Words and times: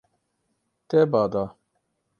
Te 0.87 0.99
ba 1.11 1.23
da. 1.33 1.45